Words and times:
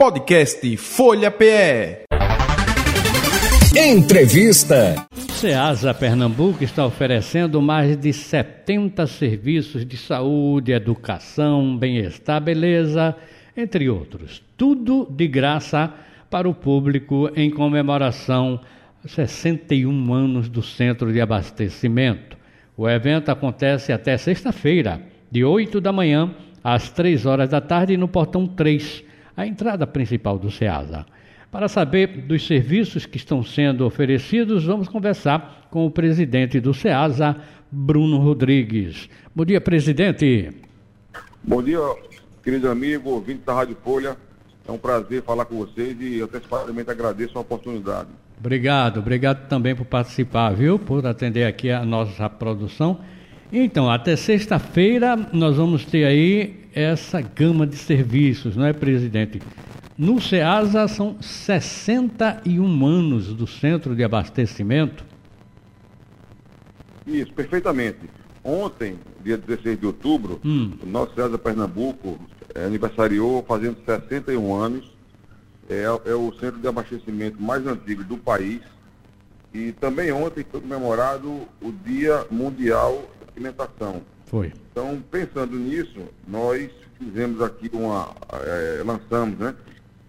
Podcast 0.00 0.76
Folha 0.76 1.28
PE. 1.28 2.04
Entrevista. 3.76 4.94
O 5.12 5.32
SEASA 5.32 5.92
Pernambuco 5.92 6.62
está 6.62 6.86
oferecendo 6.86 7.60
mais 7.60 7.96
de 7.96 8.12
70 8.12 9.08
serviços 9.08 9.84
de 9.84 9.96
saúde, 9.96 10.70
educação, 10.70 11.76
bem-estar, 11.76 12.40
beleza, 12.40 13.16
entre 13.56 13.90
outros. 13.90 14.40
Tudo 14.56 15.04
de 15.10 15.26
graça 15.26 15.92
para 16.30 16.48
o 16.48 16.54
público 16.54 17.28
em 17.34 17.50
comemoração 17.50 18.60
a 19.04 19.08
61 19.08 20.14
anos 20.14 20.48
do 20.48 20.62
Centro 20.62 21.12
de 21.12 21.20
Abastecimento. 21.20 22.38
O 22.76 22.88
evento 22.88 23.32
acontece 23.32 23.92
até 23.92 24.16
sexta-feira, 24.16 25.02
de 25.28 25.44
8 25.44 25.80
da 25.80 25.90
manhã 25.90 26.32
às 26.62 26.88
3 26.88 27.26
horas 27.26 27.50
da 27.50 27.60
tarde, 27.60 27.96
no 27.96 28.06
portão 28.06 28.46
3 28.46 29.07
a 29.38 29.46
entrada 29.46 29.86
principal 29.86 30.36
do 30.36 30.50
SEASA. 30.50 31.06
Para 31.48 31.68
saber 31.68 32.08
dos 32.22 32.44
serviços 32.44 33.06
que 33.06 33.16
estão 33.16 33.40
sendo 33.40 33.86
oferecidos, 33.86 34.64
vamos 34.64 34.88
conversar 34.88 35.68
com 35.70 35.86
o 35.86 35.90
presidente 35.92 36.58
do 36.58 36.74
SEASA, 36.74 37.36
Bruno 37.70 38.18
Rodrigues. 38.18 39.08
Bom 39.32 39.44
dia, 39.44 39.60
presidente. 39.60 40.50
Bom 41.40 41.62
dia, 41.62 41.78
querido 42.42 42.68
amigo, 42.68 43.10
ouvinte 43.10 43.42
da 43.46 43.54
Rádio 43.54 43.76
Folha. 43.84 44.16
É 44.66 44.72
um 44.72 44.76
prazer 44.76 45.22
falar 45.22 45.44
com 45.44 45.56
vocês 45.58 45.96
e 46.00 46.20
antecipadamente 46.20 46.90
agradeço 46.90 47.38
a 47.38 47.40
oportunidade. 47.40 48.08
Obrigado, 48.40 48.98
obrigado 48.98 49.46
também 49.46 49.72
por 49.72 49.84
participar, 49.84 50.50
viu? 50.50 50.80
Por 50.80 51.06
atender 51.06 51.44
aqui 51.44 51.70
a 51.70 51.84
nossa 51.84 52.28
produção. 52.28 52.98
Então, 53.52 53.90
até 53.90 54.14
sexta-feira 54.14 55.16
nós 55.32 55.56
vamos 55.56 55.84
ter 55.84 56.04
aí 56.04 56.68
essa 56.74 57.20
gama 57.20 57.66
de 57.66 57.76
serviços, 57.76 58.54
não 58.54 58.66
é, 58.66 58.74
presidente? 58.74 59.40
No 59.96 60.20
SEASA 60.20 60.86
são 60.86 61.16
61 61.20 62.86
anos 62.86 63.34
do 63.34 63.46
centro 63.46 63.96
de 63.96 64.04
abastecimento. 64.04 65.04
Isso, 67.06 67.32
perfeitamente. 67.32 67.98
Ontem, 68.44 68.98
dia 69.24 69.38
16 69.38 69.80
de 69.80 69.86
outubro, 69.86 70.40
hum. 70.44 70.72
o 70.82 70.86
nosso 70.86 71.14
SEASA 71.14 71.38
Pernambuco 71.38 72.18
é, 72.54 72.66
aniversariou 72.66 73.42
fazendo 73.48 73.78
61 73.84 74.54
anos. 74.54 74.96
É, 75.70 75.82
é 75.82 76.14
o 76.14 76.32
centro 76.34 76.60
de 76.60 76.68
abastecimento 76.68 77.42
mais 77.42 77.66
antigo 77.66 78.04
do 78.04 78.18
país. 78.18 78.60
E 79.52 79.72
também 79.72 80.12
ontem 80.12 80.44
foi 80.48 80.60
comemorado 80.60 81.28
o 81.60 81.72
Dia 81.84 82.26
Mundial 82.30 83.02
Alimentação. 83.38 84.02
Foi. 84.26 84.52
Então, 84.72 85.00
pensando 85.10 85.56
nisso, 85.56 86.00
nós 86.26 86.70
fizemos 86.98 87.40
aqui 87.40 87.70
uma, 87.72 88.14
é, 88.32 88.82
lançamos, 88.84 89.38
né, 89.38 89.54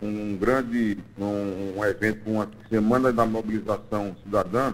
um 0.02 0.36
grande, 0.36 0.98
um, 1.18 1.78
um 1.78 1.86
evento 1.86 2.24
com 2.24 2.42
a 2.42 2.48
Semana 2.70 3.14
da 3.14 3.26
Mobilização 3.26 4.16
Cidadã, 4.24 4.74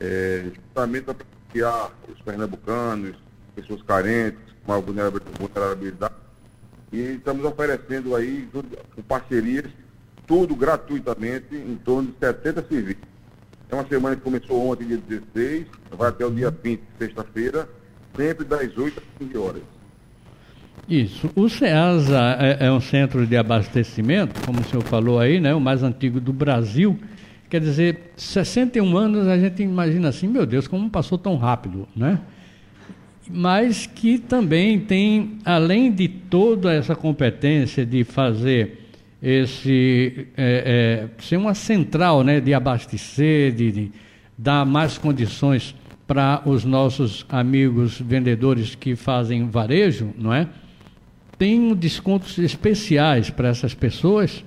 é, 0.00 0.50
justamente 0.52 1.04
para 1.04 1.16
criar 1.50 1.90
os 2.08 2.20
pernambucanos, 2.22 3.16
pessoas 3.54 3.82
carentes, 3.82 4.40
com 4.64 4.72
uma 4.72 4.80
vulnerabilidade, 4.80 6.14
e 6.92 6.98
estamos 7.14 7.44
oferecendo 7.44 8.16
aí, 8.16 8.48
com 8.96 9.02
parcerias, 9.02 9.70
tudo 10.26 10.56
gratuitamente, 10.56 11.54
em 11.54 11.76
torno 11.76 12.10
de 12.10 12.18
70 12.18 12.66
serviços. 12.68 13.09
É 13.70 13.74
uma 13.74 13.86
semana 13.86 14.16
que 14.16 14.22
começou 14.22 14.68
ontem, 14.68 14.86
dia 14.86 15.00
16, 15.08 15.66
vai 15.96 16.08
até 16.08 16.26
o 16.26 16.30
dia 16.30 16.50
20, 16.50 16.80
sexta-feira, 16.98 17.68
sempre 18.16 18.44
das 18.44 18.76
8 18.76 18.98
às 18.98 19.26
15 19.26 19.38
horas. 19.38 19.62
Isso. 20.88 21.30
O 21.36 21.48
SEASA 21.48 22.36
é, 22.40 22.66
é, 22.66 22.72
um 22.72 22.80
centro 22.80 23.24
de 23.24 23.36
abastecimento, 23.36 24.40
como 24.44 24.60
o 24.60 24.64
senhor 24.64 24.82
falou 24.82 25.20
aí, 25.20 25.38
né, 25.38 25.54
o 25.54 25.60
mais 25.60 25.84
antigo 25.84 26.20
do 26.20 26.32
Brasil. 26.32 26.98
Quer 27.48 27.60
dizer, 27.60 28.12
61 28.16 28.96
anos 28.96 29.28
a 29.28 29.38
gente 29.38 29.62
imagina 29.62 30.08
assim, 30.08 30.26
meu 30.26 30.44
Deus, 30.44 30.66
como 30.66 30.90
passou 30.90 31.16
tão 31.16 31.36
rápido, 31.36 31.86
né? 31.94 32.20
Mas 33.28 33.86
que 33.86 34.18
também 34.18 34.80
tem, 34.80 35.38
além 35.44 35.92
de 35.92 36.08
toda 36.08 36.72
essa 36.72 36.96
competência 36.96 37.86
de 37.86 38.02
fazer 38.02 38.79
esse 39.22 40.28
é, 40.36 41.08
é, 41.18 41.22
ser 41.22 41.36
uma 41.36 41.54
central 41.54 42.24
né, 42.24 42.40
de 42.40 42.54
abastecer, 42.54 43.52
de, 43.52 43.70
de 43.70 43.92
dar 44.36 44.64
mais 44.64 44.96
condições 44.96 45.74
para 46.06 46.42
os 46.44 46.64
nossos 46.64 47.24
amigos 47.28 48.00
vendedores 48.00 48.74
que 48.74 48.96
fazem 48.96 49.48
varejo, 49.48 50.12
não 50.18 50.34
é? 50.34 50.48
Tem 51.38 51.72
descontos 51.74 52.36
especiais 52.38 53.30
para 53.30 53.48
essas 53.48 53.74
pessoas 53.74 54.44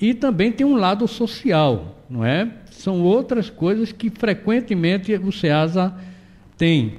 e 0.00 0.12
também 0.12 0.50
tem 0.50 0.66
um 0.66 0.76
lado 0.76 1.06
social, 1.06 2.02
não 2.10 2.24
é? 2.24 2.50
São 2.70 3.02
outras 3.02 3.48
coisas 3.48 3.92
que 3.92 4.10
frequentemente 4.10 5.14
o 5.14 5.30
SEASA 5.30 5.94
tem, 6.58 6.98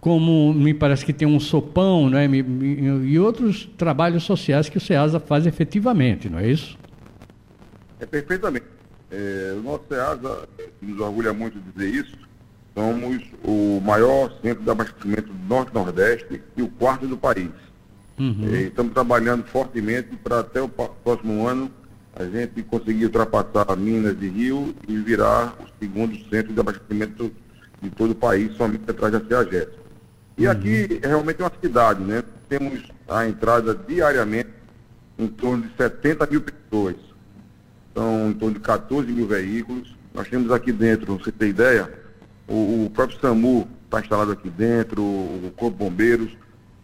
como 0.00 0.52
me 0.54 0.72
parece 0.72 1.04
que 1.04 1.12
tem 1.12 1.26
um 1.26 1.40
sopão, 1.40 2.08
não 2.08 2.18
é? 2.18 2.26
E 2.26 3.18
outros 3.18 3.68
trabalhos 3.76 4.22
sociais 4.24 4.68
que 4.68 4.78
o 4.78 4.80
SEASA 4.80 5.18
faz 5.18 5.46
efetivamente, 5.46 6.28
não 6.28 6.38
é 6.38 6.48
isso? 6.48 6.78
É 8.00 8.06
perfeitamente. 8.06 8.66
É, 9.10 9.54
o 9.58 9.62
nosso 9.62 9.84
SEASA 9.88 10.48
nos 10.80 11.00
orgulha 11.00 11.32
muito 11.32 11.58
de 11.58 11.72
dizer 11.72 12.06
isso 12.06 12.28
Somos 12.78 13.24
o 13.42 13.80
maior 13.80 14.32
centro 14.40 14.62
de 14.62 14.70
abastecimento 14.70 15.32
do 15.32 15.48
Norte-Nordeste 15.48 16.40
e 16.56 16.62
o 16.62 16.68
quarto 16.68 17.08
do 17.08 17.16
país. 17.16 17.50
Uhum. 18.16 18.54
estamos 18.54 18.92
trabalhando 18.92 19.44
fortemente 19.46 20.16
para 20.16 20.40
até 20.40 20.62
o 20.62 20.68
próximo 20.68 21.46
ano 21.46 21.68
a 22.14 22.24
gente 22.24 22.62
conseguir 22.62 23.06
ultrapassar 23.06 23.76
Minas 23.76 24.16
e 24.20 24.28
Rio 24.28 24.74
e 24.86 24.96
virar 24.96 25.56
o 25.60 25.84
segundo 25.84 26.16
centro 26.28 26.52
de 26.52 26.60
abastecimento 26.60 27.32
de 27.82 27.90
todo 27.90 28.12
o 28.12 28.14
país, 28.14 28.56
somente 28.56 28.88
atrás 28.88 29.12
da 29.12 29.20
CEAGES. 29.24 29.68
E 30.38 30.46
uhum. 30.46 30.52
aqui 30.52 31.00
é 31.02 31.08
realmente 31.08 31.42
uma 31.42 31.52
cidade, 31.60 32.02
né? 32.02 32.22
Temos 32.48 32.84
a 33.08 33.26
entrada 33.26 33.74
diariamente 33.74 34.50
em 35.18 35.26
torno 35.26 35.64
de 35.64 35.76
70 35.76 36.26
mil 36.26 36.40
pessoas. 36.40 36.94
São 37.92 38.30
em 38.30 38.34
torno 38.34 38.54
de 38.54 38.60
14 38.60 39.10
mil 39.10 39.26
veículos. 39.26 39.96
Nós 40.14 40.28
temos 40.28 40.52
aqui 40.52 40.70
dentro, 40.70 41.18
você 41.18 41.32
ter 41.32 41.48
ideia, 41.48 41.92
o, 42.46 42.84
o 42.84 42.90
próprio 42.94 43.20
SAMU 43.20 43.68
está 43.84 44.00
instalado 44.00 44.32
aqui 44.32 44.48
dentro, 44.48 45.02
o, 45.02 45.52
Corpo 45.56 45.76
Bombeiros, 45.76 46.30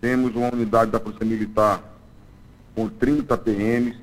temos 0.01 0.35
uma 0.35 0.53
unidade 0.53 0.91
da 0.91 0.99
Polícia 0.99 1.25
Militar 1.25 1.83
com 2.75 2.89
30 2.89 3.37
PMs, 3.39 3.97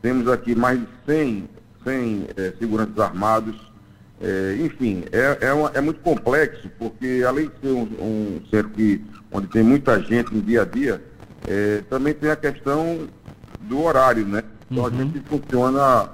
temos 0.00 0.28
aqui 0.28 0.54
mais 0.54 0.78
de 0.78 0.86
100, 1.06 1.48
100 1.84 2.26
é, 2.36 2.52
seguranças 2.58 2.98
armados, 2.98 3.56
é, 4.22 4.56
enfim, 4.60 5.04
é, 5.10 5.48
é, 5.48 5.52
uma, 5.52 5.70
é, 5.74 5.80
muito 5.80 6.00
complexo, 6.00 6.70
porque 6.78 7.24
além 7.26 7.48
de 7.48 7.60
ser 7.60 7.72
um, 7.74 7.82
um 7.82 8.42
centro 8.48 8.70
que, 8.70 9.04
onde 9.32 9.48
tem 9.48 9.62
muita 9.62 10.00
gente 10.00 10.32
no 10.32 10.40
dia 10.40 10.62
a 10.62 10.64
dia, 10.64 11.02
é, 11.48 11.82
também 11.90 12.14
tem 12.14 12.30
a 12.30 12.36
questão 12.36 13.08
do 13.62 13.82
horário, 13.82 14.24
né? 14.24 14.44
Então 14.70 14.84
uhum. 14.84 14.90
a 14.90 14.92
gente 14.92 15.20
funciona 15.20 16.08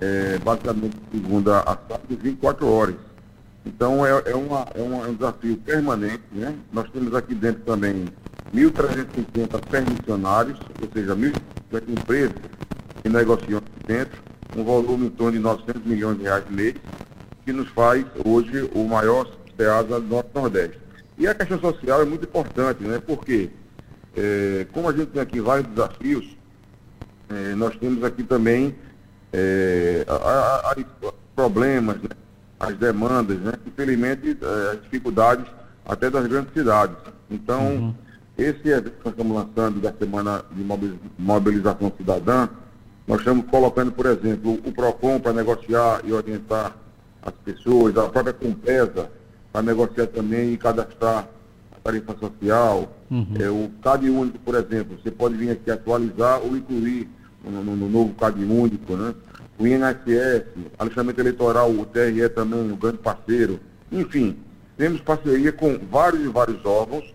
é, 0.00 0.38
basicamente 0.38 0.96
segunda 1.12 1.60
a 1.60 1.76
sábado 1.76 2.18
24 2.20 2.68
horas. 2.68 2.96
Então 3.64 4.04
é, 4.04 4.10
é, 4.26 4.34
uma, 4.34 4.66
é, 4.74 4.82
uma, 4.82 5.06
é 5.06 5.08
um 5.08 5.14
desafio 5.14 5.56
permanente. 5.58 6.22
Né? 6.32 6.54
Nós 6.72 6.90
temos 6.90 7.14
aqui 7.14 7.34
dentro 7.34 7.62
também 7.62 8.06
1.350 8.54 9.60
permissionários, 9.70 10.58
ou 10.82 10.88
seja, 10.92 11.16
1.050 11.16 11.32
empresas 11.88 12.36
que 13.02 13.08
negociam 13.08 13.58
aqui 13.58 13.86
dentro, 13.86 14.22
um 14.56 14.64
volume 14.64 15.06
em 15.06 15.10
torno 15.10 15.32
de 15.32 15.38
900 15.38 15.84
milhões 15.84 16.18
de 16.18 16.24
reais 16.24 16.44
de 16.46 16.52
mês, 16.52 16.74
que 17.44 17.52
nos 17.52 17.68
faz 17.70 18.04
hoje 18.24 18.68
o 18.74 18.84
maior 18.84 19.28
SEASA 19.56 20.00
do 20.00 20.06
Norte-Nordeste. 20.06 20.78
E 21.18 21.26
a 21.26 21.34
questão 21.34 21.60
social 21.60 22.02
é 22.02 22.04
muito 22.04 22.24
importante, 22.24 22.82
né? 22.82 23.00
porque 23.04 23.50
é, 24.16 24.66
como 24.72 24.88
a 24.88 24.92
gente 24.92 25.10
tem 25.10 25.22
aqui 25.22 25.40
vários 25.40 25.68
desafios, 25.68 26.36
é, 27.28 27.54
nós 27.54 27.76
temos 27.76 28.02
aqui 28.02 28.22
também 28.22 28.74
é, 29.32 30.04
a, 30.08 30.14
a, 30.14 30.72
a 30.72 31.12
problemas, 31.34 31.96
né? 32.00 32.10
as 32.58 32.76
demandas, 32.76 33.38
né? 33.40 33.52
infelizmente 33.66 34.38
eh, 34.40 34.70
as 34.72 34.82
dificuldades 34.82 35.44
até 35.84 36.08
das 36.08 36.26
grandes 36.26 36.52
cidades. 36.52 36.96
Então, 37.30 37.66
uhum. 37.66 37.94
esse 38.38 38.68
evento 38.68 38.92
que 38.92 39.04
nós 39.04 39.12
estamos 39.12 39.36
lançando 39.36 39.80
da 39.80 39.92
Semana 39.92 40.44
de 40.50 40.64
Mobilização 41.18 41.92
Cidadã, 41.96 42.48
nós 43.06 43.18
estamos 43.18 43.46
colocando, 43.46 43.92
por 43.92 44.06
exemplo, 44.06 44.54
o 44.64 44.72
PROCON 44.72 45.20
para 45.20 45.32
negociar 45.32 46.00
e 46.04 46.12
orientar 46.12 46.74
as 47.24 47.34
pessoas, 47.44 47.96
a 47.96 48.08
própria 48.08 48.32
Compesa 48.32 49.10
para 49.52 49.62
negociar 49.62 50.06
também 50.08 50.52
e 50.52 50.56
cadastrar 50.56 51.28
a 51.72 51.80
tarifa 51.82 52.16
social. 52.18 52.92
Uhum. 53.10 53.34
É, 53.38 53.48
o 53.48 53.70
CAD 53.82 54.10
único, 54.10 54.38
por 54.40 54.54
exemplo, 54.54 54.98
você 55.02 55.10
pode 55.10 55.36
vir 55.36 55.50
aqui 55.50 55.70
atualizar 55.70 56.40
ou 56.40 56.56
incluir 56.56 57.08
no, 57.44 57.62
no, 57.62 57.76
no 57.76 57.88
novo 57.88 58.14
CAD 58.14 58.44
único, 58.44 58.96
né? 58.96 59.14
o 59.58 59.66
INSS, 59.66 60.46
alistamento 60.78 61.20
eleitoral, 61.20 61.70
o 61.70 61.86
TRE 61.86 62.28
também, 62.30 62.60
um 62.60 62.76
grande 62.76 62.98
parceiro. 62.98 63.60
Enfim, 63.90 64.36
temos 64.76 65.00
parceria 65.00 65.52
com 65.52 65.78
vários 65.90 66.24
e 66.24 66.28
vários 66.28 66.64
órgãos 66.64 67.14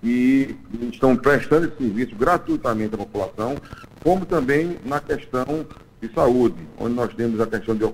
que 0.00 0.56
estão 0.92 1.16
prestando 1.16 1.66
esse 1.66 1.76
serviço 1.76 2.14
gratuitamente 2.16 2.94
à 2.94 2.98
população, 2.98 3.56
como 4.02 4.26
também 4.26 4.76
na 4.84 5.00
questão 5.00 5.64
de 6.00 6.12
saúde, 6.12 6.56
onde 6.78 6.94
nós 6.94 7.14
temos 7.14 7.40
a 7.40 7.46
questão 7.46 7.74
de 7.74 7.84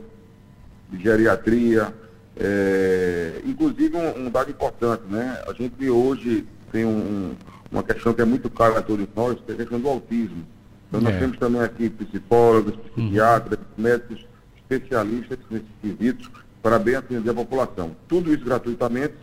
geriatria, 0.92 1.92
é, 2.36 3.40
inclusive 3.44 3.96
um, 3.96 4.26
um, 4.26 4.30
dado 4.30 4.50
importante, 4.50 5.02
né? 5.08 5.42
A 5.46 5.52
gente 5.52 5.88
hoje 5.90 6.46
tem 6.70 6.84
um, 6.84 7.34
uma 7.70 7.82
questão 7.82 8.14
que 8.14 8.22
é 8.22 8.24
muito 8.24 8.48
cara 8.48 8.78
a 8.78 8.82
todos 8.82 9.06
nós, 9.14 9.38
que 9.44 9.50
é 9.50 9.54
a 9.54 9.58
questão 9.58 9.80
do 9.80 9.88
autismo. 9.88 10.46
Então 10.88 11.00
nós 11.00 11.14
é. 11.14 11.18
temos 11.18 11.38
também 11.38 11.60
aqui 11.60 11.90
psicólogos, 11.90 12.76
psiquiatras, 12.76 13.58
uhum. 13.58 13.84
médicos, 13.84 14.26
especialistas 14.56 15.38
nesses 15.50 15.68
quesitos 15.82 16.30
para 16.62 16.78
bem 16.78 16.96
atender 16.96 17.30
a 17.30 17.34
população. 17.34 17.94
Tudo 18.06 18.32
isso 18.32 18.44
gratuitamente 18.44 19.14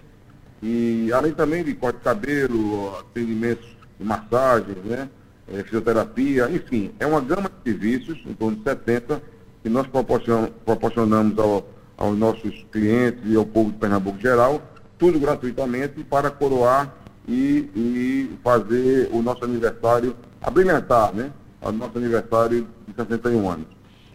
e 0.61 1.11
além 1.13 1.31
também 1.31 1.63
de 1.63 1.73
corte 1.73 1.97
de 1.97 2.03
cabelo, 2.03 2.97
atendimentos 2.99 3.67
de 3.99 4.05
massagens, 4.05 4.77
né? 4.83 5.09
É, 5.47 5.61
fisioterapia, 5.61 6.49
enfim, 6.49 6.91
é 6.99 7.05
uma 7.05 7.21
gama 7.21 7.51
de 7.63 7.71
serviços, 7.71 8.17
em 8.25 8.33
torno 8.33 8.57
de 8.57 8.63
70, 8.63 9.21
que 9.65 9.69
nós 9.69 9.87
proporcionamos, 9.87 10.51
proporcionamos 10.63 11.39
ao, 11.39 11.67
aos 11.97 12.15
nossos 12.15 12.63
clientes 12.71 13.19
e 13.25 13.35
ao 13.35 13.43
povo 13.43 13.71
de 13.71 13.77
Pernambuco 13.79 14.21
geral, 14.21 14.61
tudo 14.95 15.19
gratuitamente 15.19 16.03
para 16.03 16.29
coroar 16.29 16.93
e, 17.27 17.67
e 17.75 18.29
fazer 18.43 19.09
o 19.11 19.23
nosso 19.23 19.43
aniversário, 19.43 20.15
abrilhantar, 20.39 21.11
né? 21.15 21.31
O 21.63 21.71
nosso 21.71 21.97
aniversário 21.97 22.67
de 22.87 22.93
61 22.93 23.49
anos. 23.49 23.65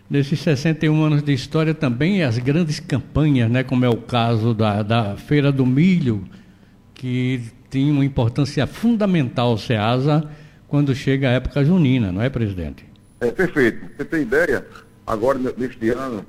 Nesses 0.08 0.38
61 0.38 1.02
anos 1.02 1.20
de 1.20 1.32
história 1.32 1.75
também 1.75 2.23
as 2.23 2.38
grandes 2.38 2.79
campanhas, 2.79 3.50
né, 3.50 3.64
como 3.64 3.85
é 3.85 3.88
o 3.88 3.97
caso 3.97 4.55
da, 4.55 4.85
da 4.85 5.17
Feira 5.17 5.50
do 5.50 5.67
Milho, 5.67 6.29
que 6.94 7.43
tem 7.69 7.91
uma 7.91 8.05
importância 8.05 8.69
fundamental, 8.69 9.58
SEASA, 9.58 10.31
quando 10.69 10.94
chega 10.94 11.29
a 11.29 11.32
época 11.32 11.64
junina, 11.64 12.12
não 12.12 12.23
é, 12.23 12.31
presidente? 12.31 12.85
É 13.20 13.32
perfeito. 13.32 13.85
Você 13.97 14.05
tem 14.05 14.23
ideia, 14.23 14.64
agora 15.11 15.39
neste 15.57 15.91
ano, 15.91 16.25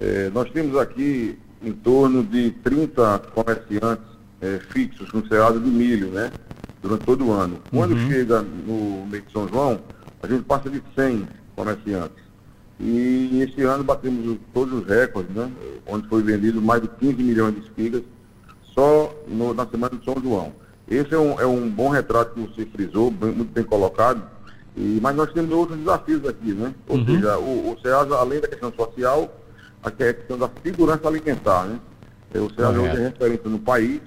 é, 0.00 0.30
nós 0.30 0.50
temos 0.50 0.76
aqui 0.76 1.38
em 1.62 1.72
torno 1.72 2.22
de 2.22 2.50
30 2.50 3.18
comerciantes 3.34 4.04
é, 4.40 4.58
fixos 4.70 5.10
com 5.10 5.24
SEASA 5.26 5.58
de 5.58 5.70
milho, 5.70 6.08
né? 6.08 6.30
Durante 6.82 7.04
todo 7.04 7.26
o 7.26 7.32
ano. 7.32 7.58
Quando 7.70 7.92
uhum. 7.92 8.08
chega 8.08 8.42
no 8.42 9.06
mês 9.06 9.24
de 9.26 9.32
São 9.32 9.48
João, 9.48 9.80
a 10.22 10.26
gente 10.26 10.44
passa 10.44 10.68
de 10.68 10.82
100 10.94 11.26
comerciantes. 11.54 12.26
E 12.78 13.40
esse 13.42 13.62
ano 13.62 13.82
batemos 13.82 14.38
todos 14.52 14.80
os 14.80 14.86
recordes, 14.86 15.34
né? 15.34 15.50
Onde 15.86 16.06
foi 16.08 16.22
vendido 16.22 16.60
mais 16.60 16.82
de 16.82 16.88
15 16.88 17.22
milhões 17.22 17.54
de 17.54 17.60
espigas 17.60 18.02
só 18.74 19.14
no, 19.26 19.54
na 19.54 19.66
semana 19.66 19.96
de 19.96 20.04
São 20.04 20.16
João. 20.22 20.52
Esse 20.88 21.14
é 21.14 21.18
um, 21.18 21.40
é 21.40 21.46
um 21.46 21.68
bom 21.68 21.88
retrato 21.88 22.34
que 22.34 22.40
você 22.40 22.66
frisou, 22.66 23.10
bem, 23.10 23.32
muito 23.32 23.52
bem 23.52 23.64
colocado. 23.64 24.22
E, 24.76 24.98
mas 25.00 25.16
nós 25.16 25.32
temos 25.32 25.50
outros 25.52 25.78
desafios 25.78 26.26
aqui, 26.28 26.52
né? 26.52 26.74
Ou 26.86 26.98
uhum. 26.98 27.06
seja, 27.06 27.38
o, 27.38 27.72
o 27.72 27.80
SEASA, 27.80 28.14
além 28.16 28.40
da 28.40 28.48
questão 28.48 28.72
social, 28.72 29.34
é 29.82 29.88
a 29.88 29.90
questão 29.90 30.38
da 30.38 30.50
segurança 30.62 31.08
alimentar, 31.08 31.64
né? 31.64 31.80
É, 32.34 32.38
o 32.38 32.50
SEASA 32.50 32.80
hoje 32.80 32.96
é 32.96 33.08
referência 33.08 33.48
no 33.48 33.58
país, 33.58 34.00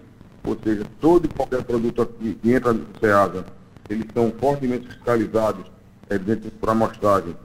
ou 0.43 0.57
seja, 0.63 0.83
todo 1.01 1.25
e 1.25 1.27
qualquer 1.29 1.63
produto 1.63 2.03
aqui 2.03 2.37
que 2.41 2.53
entra 2.53 2.71
no 2.71 2.85
SEASA, 2.99 3.45
eles 3.89 4.05
são 4.13 4.31
fortemente 4.39 4.87
fiscalizados 4.87 5.65
é, 6.09 6.17
dentro 6.17 6.51
por 6.51 6.69
amostragem 6.69 7.35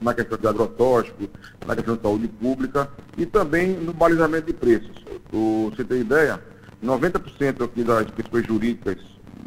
na 0.00 0.12
questão 0.12 0.36
de 0.36 0.46
agrotóxico, 0.46 1.28
na 1.66 1.74
questão 1.74 1.96
de 1.96 2.02
saúde 2.02 2.28
pública 2.28 2.88
e 3.16 3.24
também 3.24 3.68
no 3.68 3.92
balizamento 3.92 4.46
de 4.46 4.52
preços. 4.52 5.04
O, 5.32 5.70
você 5.70 5.84
tem 5.84 6.00
ideia? 6.00 6.40
90% 6.84 7.64
aqui 7.64 7.84
das 7.84 8.10
pessoas 8.10 8.44
jurídicas 8.46 8.98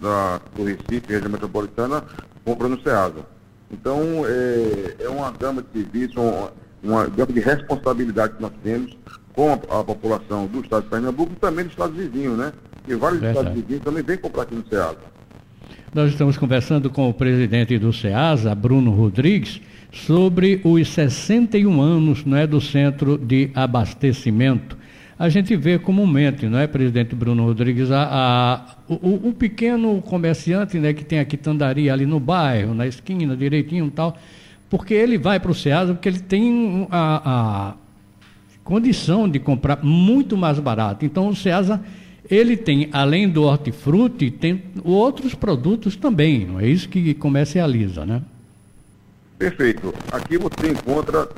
da, 0.02 0.40
do 0.56 0.64
Recife, 0.64 1.08
região 1.08 1.30
metropolitana, 1.30 2.04
compram 2.46 2.70
no 2.70 2.82
SEASA. 2.82 3.26
Então, 3.72 4.00
é, 4.26 4.96
é 5.00 5.10
uma 5.10 5.32
gama 5.32 5.62
de 5.62 5.82
serviços, 5.82 6.16
uma, 6.16 6.52
uma 6.82 7.08
gama 7.08 7.34
de 7.34 7.40
responsabilidade 7.40 8.36
que 8.36 8.42
nós 8.42 8.52
temos 8.64 8.96
com 9.34 9.52
a, 9.52 9.80
a, 9.80 9.84
população 9.84 10.46
do 10.46 10.62
estado 10.62 10.84
de 10.84 10.90
Pernambuco 10.90 11.34
e 11.34 11.36
também 11.36 11.66
do 11.66 11.72
estado 11.72 11.92
vizinho, 11.92 12.38
né? 12.38 12.54
E 12.88 12.96
vários 12.96 13.22
é 13.24 13.30
estados 13.32 13.54
vizinhos 13.54 13.84
também 13.84 14.04
vêm 14.04 14.18
comprar 14.18 14.44
aqui 14.44 14.56
no 14.56 14.66
SEASA. 14.68 15.16
Nós 15.94 16.12
estamos 16.12 16.38
conversando 16.38 16.90
com 16.90 17.10
o 17.10 17.14
presidente 17.14 17.78
do 17.80 17.92
SEASA, 17.92 18.54
Bruno 18.54 18.92
Rodrigues, 18.92 19.62
sobre 19.92 20.62
os 20.64 20.90
61 20.90 21.82
anos 21.82 22.24
não 22.26 22.38
é, 22.38 22.46
do 22.46 22.62
Centro 22.62 23.18
de 23.18 23.50
Abastecimento. 23.56 24.78
A 25.18 25.30
gente 25.30 25.56
vê 25.56 25.80
comumente, 25.80 26.46
não 26.48 26.60
é, 26.60 26.68
presidente 26.68 27.16
Bruno 27.16 27.46
Rodrigues, 27.46 27.90
a, 27.90 28.04
a 28.12 28.76
o, 28.94 29.30
o, 29.30 29.34
pequeno 29.34 30.02
comerciante 30.02 30.78
né, 30.78 30.94
que 30.94 31.06
tem 31.06 31.20
a 31.20 31.26
quitandaria 31.26 31.94
ali 31.94 32.06
no 32.06 32.20
bairro, 32.20 32.74
na 32.74 32.86
esquina, 32.86 33.36
direitinho 33.36 33.88
e 33.88 33.92
tal, 33.92 34.18
porque 34.70 34.94
ele 34.94 35.18
vai 35.18 35.40
para 35.40 35.52
o 35.52 35.56
SEASA 35.56 35.94
porque 35.94 36.10
ele 36.10 36.20
tem 36.20 36.86
a, 36.92 37.70
a 37.70 37.74
condição 38.64 39.30
de 39.30 39.40
comprar 39.40 39.82
muito 39.82 40.36
mais 40.36 40.60
barato. 40.60 41.06
Então 41.06 41.30
o 41.30 41.36
SEASA 41.36 41.82
ele 42.30 42.58
tem, 42.58 42.90
além 42.92 43.30
do 43.30 43.44
hortifruti, 43.44 44.30
tem 44.30 44.64
outros 44.84 45.34
produtos 45.34 45.96
também, 45.96 46.46
não 46.46 46.60
é 46.60 46.68
isso 46.68 46.90
que 46.90 47.14
comercializa, 47.14 48.06
né? 48.06 48.22
Perfeito. 49.38 49.94
Aqui 50.12 50.38
você 50.38 50.72
encontra 50.72 51.30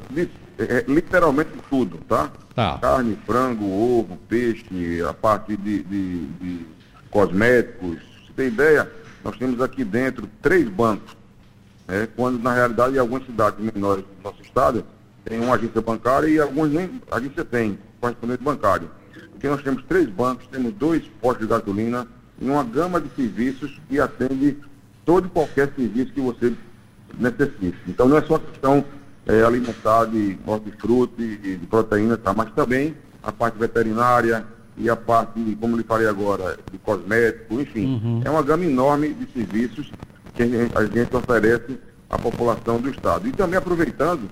é, 0.57 0.85
literalmente 0.87 1.51
tudo, 1.69 1.97
tá? 2.07 2.31
tá? 2.55 2.77
Carne, 2.81 3.17
frango, 3.25 3.65
ovo, 3.65 4.17
peixe, 4.27 5.01
a 5.07 5.13
parte 5.13 5.55
de, 5.55 5.83
de, 5.83 6.25
de 6.25 6.65
cosméticos. 7.11 7.97
Você 8.25 8.33
tem 8.35 8.47
ideia? 8.47 8.91
Nós 9.23 9.37
temos 9.37 9.61
aqui 9.61 9.83
dentro 9.83 10.27
três 10.41 10.67
bancos. 10.67 11.15
É, 11.87 12.07
quando 12.15 12.41
na 12.41 12.53
realidade 12.53 12.95
em 12.95 12.99
algumas 12.99 13.25
cidades 13.25 13.59
menores 13.59 14.03
do 14.03 14.23
nosso 14.23 14.41
estado 14.41 14.83
tem 15.23 15.39
uma 15.39 15.55
agência 15.55 15.81
bancária 15.81 16.27
e 16.27 16.39
algumas 16.39 16.69
nem 16.69 17.01
agência 17.09 17.45
tem, 17.45 17.79
correspondente 18.01 18.43
bancário. 18.43 18.89
Aqui 19.35 19.47
nós 19.47 19.61
temos 19.61 19.83
três 19.83 20.09
bancos, 20.09 20.47
temos 20.47 20.73
dois 20.73 21.03
postos 21.21 21.47
de 21.47 21.53
gasolina 21.53 22.07
e 22.41 22.49
uma 22.49 22.63
gama 22.63 22.99
de 22.99 23.09
serviços 23.15 23.79
que 23.87 23.99
atende 23.99 24.57
todo 25.05 25.27
e 25.27 25.29
qualquer 25.29 25.71
serviço 25.75 26.11
que 26.11 26.19
você 26.19 26.53
necessite. 27.17 27.77
Então 27.87 28.07
não 28.09 28.17
é 28.17 28.21
só 28.21 28.37
questão 28.37 28.83
é, 29.27 29.43
alimentar 29.43 30.05
de 30.05 30.37
hortifruti 30.45 31.39
e 31.43 31.57
de 31.57 31.67
proteína, 31.67 32.17
tá? 32.17 32.33
mas 32.33 32.51
também 32.53 32.95
a 33.21 33.31
parte 33.31 33.57
veterinária 33.57 34.45
e 34.77 34.89
a 34.89 34.95
parte, 34.95 35.57
como 35.59 35.75
lhe 35.75 35.83
falei 35.83 36.07
agora, 36.07 36.57
de 36.71 36.77
cosmético, 36.77 37.59
enfim. 37.59 37.99
Uhum. 38.03 38.21
É 38.23 38.29
uma 38.29 38.43
gama 38.43 38.63
enorme 38.63 39.13
de 39.13 39.31
serviços 39.33 39.91
que 40.33 40.43
a 40.43 40.85
gente 40.85 41.15
oferece 41.15 41.79
à 42.09 42.17
população 42.17 42.79
do 42.79 42.89
Estado. 42.89 43.27
E 43.27 43.31
também 43.31 43.57
aproveitando 43.57 44.29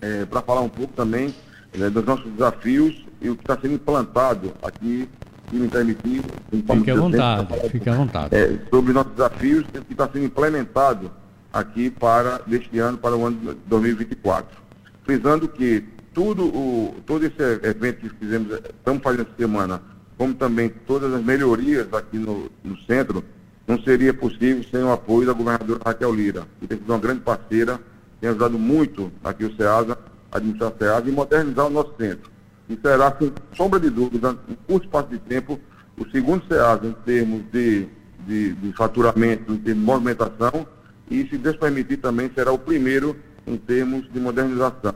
é, 0.00 0.24
para 0.24 0.40
falar 0.40 0.60
um 0.60 0.68
pouco 0.68 0.92
também 0.94 1.34
é, 1.74 1.90
dos 1.90 2.04
nossos 2.04 2.30
desafios 2.32 3.04
e 3.20 3.28
o 3.28 3.36
que 3.36 3.42
está 3.42 3.58
sendo 3.60 3.74
implantado 3.74 4.52
aqui 4.62 5.08
e 5.52 5.56
me 5.56 5.68
permitir. 5.68 6.22
Fique 6.50 6.90
à 6.90 6.94
vontade, 6.94 7.68
fique 7.70 7.90
à 7.90 7.94
vontade. 7.94 8.34
É, 8.34 8.58
sobre 8.70 8.92
nossos 8.92 9.12
desafios, 9.12 9.64
o 9.64 9.84
que 9.84 9.92
está 9.92 10.08
sendo 10.08 10.24
implementado 10.24 11.10
aqui 11.52 11.90
para 11.90 12.38
deste 12.38 12.78
ano, 12.78 12.98
para 12.98 13.16
o 13.16 13.26
ano 13.26 13.36
de 13.36 13.54
2024. 13.66 14.58
Frisando 15.04 15.48
que 15.48 15.84
tudo 16.12 16.44
o, 16.46 16.94
todo 17.06 17.24
esse 17.24 17.42
evento 17.66 18.00
que 18.00 18.08
fizemos, 18.10 18.52
estamos 18.52 19.02
fazendo 19.02 19.22
essa 19.22 19.36
semana, 19.36 19.82
como 20.16 20.34
também 20.34 20.68
todas 20.86 21.12
as 21.12 21.24
melhorias 21.24 21.92
aqui 21.92 22.18
no, 22.18 22.50
no 22.62 22.78
centro, 22.82 23.24
não 23.66 23.80
seria 23.82 24.12
possível 24.12 24.64
sem 24.70 24.82
o 24.82 24.92
apoio 24.92 25.26
da 25.26 25.32
governadora 25.32 25.80
Raquel 25.84 26.14
Lira, 26.14 26.46
que 26.58 26.66
tem 26.66 26.78
sido 26.78 26.90
uma 26.90 26.98
grande 26.98 27.20
parceira, 27.20 27.80
tem 28.20 28.28
ajudado 28.28 28.58
muito 28.58 29.12
aqui 29.22 29.44
o 29.44 29.56
SEASA, 29.56 29.96
a 30.30 30.36
administrar 30.36 30.72
o 30.72 30.78
SEASA 30.78 31.08
e 31.08 31.12
modernizar 31.12 31.66
o 31.66 31.70
nosso 31.70 31.94
centro. 31.96 32.30
E 32.68 32.78
será, 32.80 33.14
sem 33.18 33.32
sombra 33.56 33.80
de 33.80 33.90
dúvida, 33.90 34.36
em 34.48 34.54
curto 34.66 34.84
espaço 34.84 35.08
de 35.08 35.18
tempo, 35.18 35.58
o 35.96 36.08
segundo 36.10 36.44
SEASA 36.46 36.86
em 36.86 36.92
termos 37.04 37.42
de, 37.52 37.88
de, 38.26 38.54
de 38.54 38.72
faturamento, 38.72 39.52
em 39.52 39.58
termos 39.58 39.82
de 39.82 39.86
movimentação, 39.86 40.66
e, 41.10 41.26
se 41.28 41.36
Deus 41.36 41.56
permitir, 41.56 41.96
também 41.96 42.30
será 42.34 42.52
o 42.52 42.58
primeiro 42.58 43.16
em 43.46 43.56
termos 43.56 44.10
de 44.12 44.20
modernização. 44.20 44.94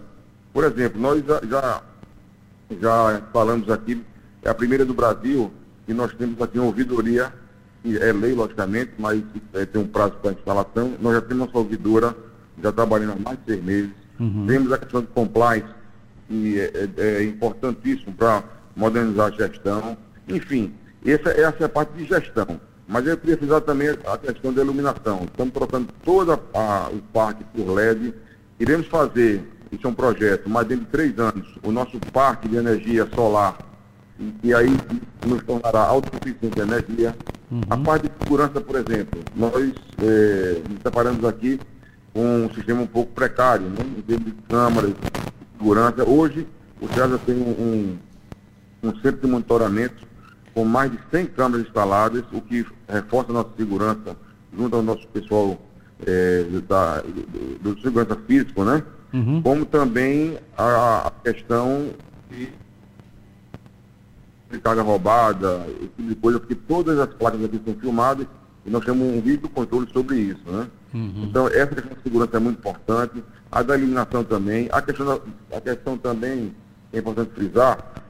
Por 0.52 0.62
exemplo, 0.64 1.00
nós 1.00 1.22
já, 1.26 1.82
já 2.80 3.22
falamos 3.32 3.68
aqui, 3.68 4.00
é 4.42 4.48
a 4.48 4.54
primeira 4.54 4.84
do 4.84 4.94
Brasil, 4.94 5.52
e 5.88 5.92
nós 5.92 6.14
temos 6.14 6.40
aqui 6.40 6.58
uma 6.58 6.68
ouvidoria, 6.68 7.32
que 7.82 7.98
é 7.98 8.12
lei, 8.12 8.32
logicamente, 8.32 8.92
mas 8.96 9.22
é, 9.52 9.66
tem 9.66 9.82
um 9.82 9.86
prazo 9.86 10.14
para 10.22 10.32
instalação. 10.32 10.94
Nós 11.00 11.14
já 11.14 11.20
temos 11.20 11.46
nossa 11.46 11.58
ouvidora, 11.58 12.16
já 12.62 12.70
trabalhando 12.70 13.12
há 13.12 13.16
mais 13.16 13.38
de 13.40 13.44
seis 13.46 13.64
meses. 13.64 13.90
Uhum. 14.20 14.46
Temos 14.46 14.72
a 14.72 14.78
questão 14.78 15.00
de 15.00 15.08
compliance, 15.08 15.68
que 16.28 16.60
é, 16.60 16.88
é, 16.96 17.06
é 17.06 17.24
importantíssimo 17.24 18.14
para 18.14 18.44
modernizar 18.76 19.26
a 19.26 19.30
gestão. 19.36 19.96
Enfim, 20.28 20.72
essa, 21.04 21.30
essa 21.30 21.56
é 21.60 21.64
a 21.64 21.68
parte 21.68 21.92
de 21.94 22.06
gestão. 22.06 22.60
Mas 22.86 23.06
eu 23.06 23.16
queria 23.16 23.36
frisar 23.36 23.60
também 23.62 23.88
a 23.88 24.18
questão 24.18 24.52
da 24.52 24.62
iluminação. 24.62 25.22
Estamos 25.24 25.54
trocando 25.54 25.88
todo 26.04 26.32
o 26.32 27.02
parque 27.12 27.44
por 27.44 27.72
LED. 27.72 28.14
Iremos 28.60 28.86
fazer, 28.86 29.42
isso 29.72 29.86
é 29.86 29.90
um 29.90 29.94
projeto, 29.94 30.48
mas 30.48 30.66
dentro 30.66 30.84
de 30.84 30.90
três 30.90 31.18
anos, 31.18 31.46
o 31.62 31.72
nosso 31.72 31.98
parque 32.12 32.48
de 32.48 32.56
energia 32.56 33.08
solar 33.14 33.58
e, 34.18 34.32
e 34.44 34.54
aí 34.54 34.70
nos 35.26 35.42
tornará 35.44 35.80
autossuficiente 35.80 36.60
energia. 36.60 37.16
Uhum. 37.50 37.60
A 37.70 37.76
parte 37.76 38.08
de 38.08 38.14
segurança, 38.22 38.60
por 38.60 38.76
exemplo, 38.76 39.20
nós 39.34 39.72
é, 39.98 40.62
nos 40.68 40.82
separamos 40.82 41.24
aqui 41.24 41.58
com 42.12 42.44
um 42.44 42.54
sistema 42.54 42.82
um 42.82 42.86
pouco 42.86 43.12
precário, 43.12 43.66
né? 43.66 43.84
em 43.98 44.02
termos 44.02 44.26
de 44.26 44.32
câmaras, 44.48 44.90
de 44.90 45.58
segurança. 45.58 46.08
Hoje, 46.08 46.46
o 46.80 46.88
CESA 46.88 47.18
tem 47.26 47.34
um, 47.34 47.98
um, 48.82 48.88
um 48.88 48.94
centro 49.00 49.22
de 49.22 49.26
monitoramento 49.26 50.06
com 50.54 50.64
mais 50.64 50.90
de 50.90 50.98
100 51.10 51.26
câmeras 51.26 51.66
instaladas, 51.66 52.22
o 52.32 52.40
que 52.40 52.64
reforça 52.88 53.30
a 53.30 53.34
nossa 53.34 53.50
segurança 53.56 54.16
junto 54.56 54.76
ao 54.76 54.82
nosso 54.82 55.06
pessoal 55.08 55.58
é, 56.06 56.44
da, 56.68 57.00
do, 57.00 57.74
do, 57.74 57.80
segurança 57.80 58.16
físico, 58.26 58.64
né? 58.64 58.82
Uhum. 59.12 59.42
Como 59.42 59.66
também 59.66 60.38
a, 60.56 61.08
a 61.08 61.10
questão 61.10 61.90
de, 62.30 62.52
carga 64.60 64.82
roubada, 64.82 65.66
esse 65.80 65.88
tipo 65.88 66.02
de 66.02 66.14
coisa, 66.14 66.38
porque 66.38 66.54
todas 66.54 66.98
as 66.98 67.12
placas 67.14 67.44
aqui 67.44 67.60
são 67.64 67.74
filmadas 67.74 68.26
e 68.64 68.70
nós 68.70 68.84
temos 68.84 69.06
um 69.06 69.20
vídeo 69.20 69.48
controle 69.48 69.88
sobre 69.92 70.16
isso, 70.16 70.42
né? 70.46 70.68
Uhum. 70.92 71.24
Então, 71.24 71.48
essa 71.48 71.74
questão 71.74 71.96
de 71.96 72.02
segurança 72.04 72.36
é 72.36 72.40
muito 72.40 72.58
importante, 72.58 73.24
a 73.50 73.62
da 73.62 73.76
iluminação 73.76 74.22
também, 74.22 74.68
a 74.70 74.80
questão, 74.80 75.06
da, 75.06 75.56
a 75.56 75.60
questão 75.60 75.98
também, 75.98 76.54
é 76.92 76.98
importante 76.98 77.32
frisar, 77.34 78.03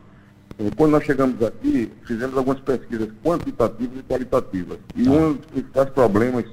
quando 0.76 0.92
nós 0.92 1.04
chegamos 1.04 1.42
aqui, 1.42 1.90
fizemos 2.04 2.36
algumas 2.36 2.60
pesquisas 2.60 3.08
quantitativas 3.24 3.98
e 3.98 4.02
qualitativas. 4.02 4.78
E 4.94 5.06
ah. 5.06 5.10
um 5.10 5.32
dos 5.34 5.46
principais 5.46 5.90
problemas 5.90 6.44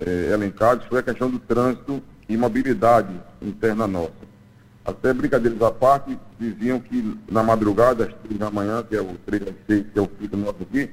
é, 0.00 0.32
elencados 0.32 0.86
foi 0.86 1.00
a 1.00 1.02
questão 1.02 1.30
do 1.30 1.38
trânsito 1.38 2.02
e 2.28 2.36
mobilidade 2.36 3.14
interna 3.40 3.86
nossa. 3.86 4.26
Até 4.84 5.12
brincadeiras 5.12 5.60
à 5.62 5.70
parte, 5.70 6.16
diziam 6.38 6.78
que 6.78 7.18
na 7.30 7.42
madrugada, 7.42 8.04
às 8.04 8.14
três 8.22 8.38
da 8.38 8.50
manhã, 8.50 8.84
que 8.84 8.94
é 8.94 9.00
o 9.00 9.16
3 9.26 9.42
às 9.42 9.54
6, 9.66 9.86
que 9.92 9.98
é 9.98 10.02
o 10.02 10.06
pico 10.06 10.36
nosso 10.36 10.62
aqui, 10.62 10.90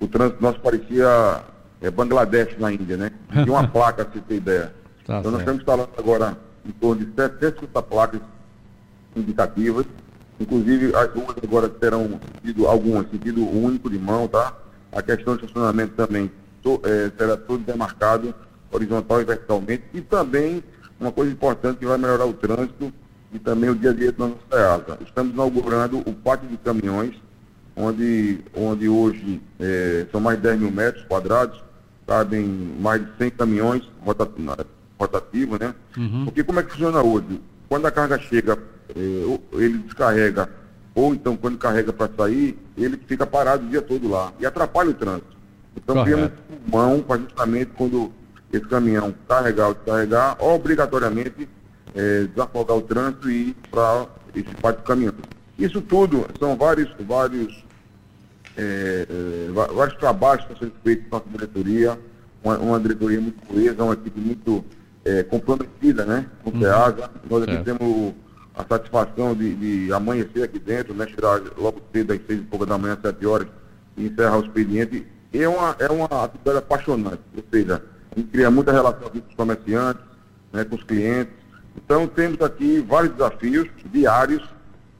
o 0.00 0.06
trânsito 0.06 0.42
nosso 0.42 0.60
parecia 0.60 1.42
é, 1.80 1.90
Bangladesh 1.90 2.56
na 2.58 2.72
Índia, 2.72 2.96
né? 2.96 3.10
Tinha 3.32 3.52
uma 3.52 3.66
placa, 3.66 4.06
se 4.12 4.20
ter 4.20 4.36
ideia. 4.36 4.74
Tá 5.04 5.18
então 5.18 5.22
certo. 5.22 5.30
nós 5.30 5.40
estamos 5.40 5.60
instalando 5.60 5.90
agora 5.98 6.38
em 6.64 6.70
torno 6.72 7.04
de 7.04 7.12
750 7.14 7.82
placas 7.82 8.20
indicativas. 9.16 9.86
Inclusive, 10.40 10.94
as 10.96 11.10
ruas 11.12 11.36
agora 11.42 11.68
terão 11.68 12.20
sentido 12.34 12.66
algumas, 12.66 13.08
sentido 13.10 13.46
único 13.46 13.88
de 13.88 13.98
mão, 13.98 14.26
tá? 14.26 14.52
A 14.90 15.02
questão 15.02 15.36
de 15.36 15.44
estacionamento 15.44 15.94
também 15.94 16.30
to, 16.62 16.80
é, 16.84 17.10
será 17.16 17.36
todo 17.36 17.64
demarcado 17.64 18.34
horizontal 18.70 19.20
e 19.20 19.24
verticalmente. 19.24 19.84
E 19.92 20.00
também, 20.00 20.62
uma 20.98 21.12
coisa 21.12 21.30
importante 21.30 21.78
que 21.78 21.86
vai 21.86 21.98
melhorar 21.98 22.26
o 22.26 22.32
trânsito 22.32 22.92
e 23.32 23.38
também 23.38 23.70
o 23.70 23.74
dia 23.74 23.90
a 23.90 23.94
dia 23.94 24.12
da 24.12 24.28
nossa 24.28 24.40
EASA. 24.52 24.98
Estamos 25.06 25.32
inaugurando 25.32 25.98
o 25.98 26.12
pátio 26.12 26.48
de 26.48 26.56
caminhões, 26.58 27.14
onde, 27.76 28.40
onde 28.54 28.88
hoje 28.88 29.40
é, 29.58 30.06
são 30.10 30.20
mais 30.20 30.36
de 30.36 30.44
10 30.44 30.60
mil 30.60 30.70
metros 30.70 31.04
quadrados, 31.04 31.62
cabem 32.06 32.44
mais 32.80 33.00
de 33.00 33.08
100 33.18 33.30
caminhões 33.30 33.90
rotativos, 34.98 35.58
né? 35.58 35.74
Uhum. 35.96 36.24
Porque 36.24 36.44
como 36.44 36.60
é 36.60 36.62
que 36.62 36.72
funciona 36.72 37.02
hoje? 37.02 37.40
Quando 37.68 37.86
a 37.86 37.90
carga 37.90 38.18
chega, 38.18 38.58
ele 38.96 39.78
descarrega, 39.78 40.48
ou 40.94 41.14
então 41.14 41.36
quando 41.36 41.58
carrega 41.58 41.92
para 41.92 42.10
sair, 42.16 42.58
ele 42.76 42.98
fica 43.06 43.26
parado 43.26 43.64
o 43.66 43.68
dia 43.68 43.82
todo 43.82 44.08
lá 44.08 44.32
e 44.38 44.46
atrapalha 44.46 44.90
o 44.90 44.94
trânsito. 44.94 45.36
Então 45.76 46.04
temos 46.04 46.30
um 46.50 46.70
mão 46.70 47.00
para 47.00 47.20
justamente 47.20 47.70
quando 47.76 48.12
esse 48.52 48.66
caminhão 48.66 49.14
carregar 49.26 49.68
ou 49.68 49.74
descarregar, 49.74 50.36
obrigatoriamente 50.44 51.48
eh, 51.94 52.26
desafogar 52.34 52.76
o 52.76 52.82
trânsito 52.82 53.30
e 53.30 53.48
ir 53.48 53.56
para 53.70 54.06
esse 54.34 54.54
pátio 54.56 54.80
de 54.82 54.86
caminhão. 54.86 55.14
Isso 55.58 55.80
tudo 55.80 56.26
são 56.38 56.56
vários, 56.56 56.90
vários 57.00 57.62
é, 58.56 59.06
é, 59.08 59.52
vários 59.74 59.96
trabalhos 59.98 60.44
que 60.44 60.52
estão 60.52 60.68
sendo 60.68 60.78
feitos 60.82 61.06
com 61.08 61.16
a 61.16 61.22
diretoria, 61.32 61.98
uma, 62.42 62.58
uma, 62.58 62.80
diretoria 62.80 63.20
muito 63.20 63.46
coesa, 63.46 63.84
uma 63.84 63.94
equipe 63.94 64.20
muito 64.20 64.64
é, 65.04 65.22
comprometida 65.22 66.04
né, 66.04 66.26
com 66.44 66.50
o. 66.50 66.54
Uhum. 66.54 67.08
Nós 67.30 67.42
aqui 67.44 67.64
temos 67.64 68.14
a 68.54 68.64
satisfação 68.64 69.34
de, 69.34 69.54
de, 69.54 69.92
amanhecer 69.92 70.42
aqui 70.42 70.58
dentro, 70.58 70.94
né, 70.94 71.06
chegar 71.06 71.40
logo 71.56 71.80
cedo 71.92 72.12
às 72.12 72.20
seis 72.26 72.40
e 72.40 72.44
pouca 72.44 72.66
da 72.66 72.76
manhã, 72.76 72.98
sete 73.00 73.26
horas, 73.26 73.48
e 73.96 74.06
encerrar 74.06 74.38
o 74.38 74.44
expediente. 74.44 75.06
E 75.32 75.42
é 75.42 75.48
uma, 75.48 75.76
é 75.78 75.88
uma 75.88 76.24
atividade 76.24 76.58
apaixonante, 76.58 77.22
ou 77.36 77.44
seja, 77.50 77.82
a 78.14 78.18
gente 78.18 78.28
cria 78.30 78.50
muita 78.50 78.72
relação 78.72 79.06
aqui 79.06 79.20
com 79.20 79.28
os 79.28 79.34
comerciantes, 79.34 80.02
né, 80.52 80.64
com 80.64 80.76
os 80.76 80.82
clientes. 80.82 81.32
Então 81.76 82.06
temos 82.06 82.40
aqui 82.42 82.84
vários 82.86 83.12
desafios 83.14 83.68
diários 83.90 84.42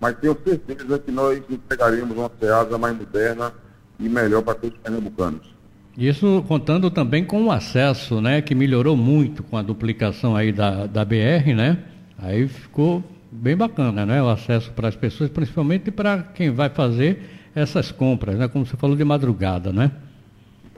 mas 0.02 0.16
tenho 0.18 0.36
certeza 0.44 0.98
que 0.98 1.12
nós 1.12 1.40
entregaremos 1.48 2.16
uma 2.16 2.28
SEASA 2.40 2.76
mais 2.76 2.98
moderna 2.98 3.52
e 4.00 4.08
melhor 4.08 4.42
para 4.42 4.56
todos 4.56 4.76
os 4.76 4.82
pernambucanos. 4.82 5.54
Isso 5.96 6.44
contando 6.48 6.90
também 6.90 7.24
com 7.24 7.44
o 7.44 7.52
acesso, 7.52 8.20
né, 8.20 8.42
que 8.42 8.52
melhorou 8.52 8.96
muito 8.96 9.44
com 9.44 9.56
a 9.56 9.62
duplicação 9.62 10.34
aí 10.34 10.50
da, 10.50 10.88
da 10.88 11.04
BR, 11.04 11.54
né? 11.54 11.78
Aí 12.18 12.48
ficou 12.48 13.04
bem 13.32 13.56
bacana, 13.56 14.04
né, 14.04 14.22
o 14.22 14.28
acesso 14.28 14.70
para 14.72 14.88
as 14.88 14.94
pessoas, 14.94 15.30
principalmente 15.30 15.90
para 15.90 16.22
quem 16.22 16.50
vai 16.50 16.68
fazer 16.68 17.22
essas 17.54 17.90
compras, 17.90 18.36
né, 18.36 18.46
como 18.46 18.66
você 18.66 18.76
falou 18.76 18.94
de 18.94 19.04
madrugada, 19.04 19.72
né? 19.72 19.90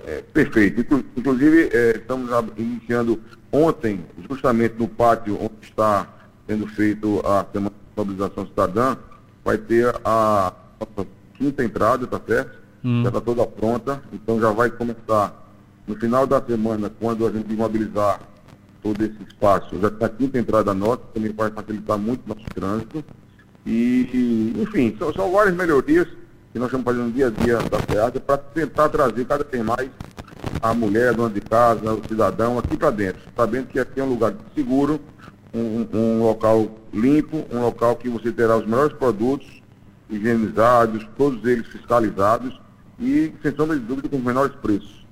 É, 0.07 0.23
perfeito. 0.33 1.05
Inclusive, 1.17 1.71
é, 1.73 1.97
estamos 1.97 2.31
iniciando 2.57 3.21
ontem, 3.51 4.01
justamente 4.29 4.75
no 4.79 4.87
pátio 4.87 5.37
onde 5.41 5.55
está 5.63 6.07
sendo 6.47 6.67
feito 6.67 7.21
a 7.27 7.45
Semana 7.51 7.71
de 7.71 7.97
Mobilização 7.97 8.47
Cidadã, 8.47 8.97
vai 9.45 9.57
ter 9.59 9.95
a 10.05 10.53
nossa 10.79 11.09
quinta 11.35 11.65
entrada, 11.65 12.07
tá 12.07 12.21
certo? 12.27 12.59
Hum. 12.85 13.03
Já 13.03 13.09
está 13.09 13.21
toda 13.21 13.47
pronta, 13.47 14.03
então 14.13 14.39
já 14.41 14.51
vai 14.51 14.71
começar 14.71 15.43
no 15.87 15.97
final 15.97 16.27
da 16.27 16.41
semana, 16.41 16.91
quando 17.01 17.27
a 17.27 17.31
gente 17.31 17.53
mobilizar 17.55 18.21
todo 18.85 19.03
esse 19.03 19.17
espaço, 19.27 19.81
já 19.81 19.89
está 19.89 20.05
a 20.05 20.11
quinta 20.11 20.39
entrada 20.39 20.75
nossa, 20.75 21.01
também 21.15 21.33
vai 21.33 21.51
facilitar 21.51 21.97
muito 21.97 22.29
nosso 22.29 22.45
trânsito. 22.55 23.03
E, 23.65 24.53
enfim, 24.59 24.95
são, 24.99 25.11
são 25.15 25.33
várias 25.33 25.57
melhorias 25.57 26.07
que 26.53 26.59
nós 26.59 26.69
estamos 26.69 26.85
fazendo 26.85 27.13
dia 27.15 27.29
a 27.29 27.31
dia 27.31 27.59
da 27.63 27.81
SEAD 27.81 28.21
para 28.21 28.37
tentar 28.37 28.91
trazer 28.91 29.25
cada 29.25 29.43
vez 29.43 29.65
mais 29.65 29.89
a 30.61 30.75
mulher, 30.75 31.09
a 31.09 31.13
dona 31.13 31.31
de 31.31 31.41
casa, 31.41 31.95
o 31.95 32.07
cidadão 32.07 32.59
aqui 32.59 32.77
para 32.77 32.91
dentro, 32.91 33.23
sabendo 33.35 33.69
que 33.69 33.81
aqui 33.81 34.01
é 34.01 34.05
um 34.05 34.11
lugar 34.11 34.35
seguro, 34.55 35.01
um, 35.55 35.87
um, 35.93 36.23
local 36.23 36.79
limpo, 36.93 37.47
um 37.51 37.63
local 37.63 37.97
que 37.97 38.09
você 38.09 38.31
terá 38.31 38.59
os 38.59 38.67
melhores 38.67 38.93
produtos 38.93 39.63
higienizados, 40.11 41.09
todos 41.17 41.43
eles 41.45 41.67
fiscalizados 41.69 42.61
e, 43.01 43.33
sem 43.43 43.57
sombra 43.57 43.77
de 43.77 43.83
dúvida, 43.83 44.11
com 44.11 44.17
os 44.17 44.23
menores 44.23 44.55
preços. 44.57 45.05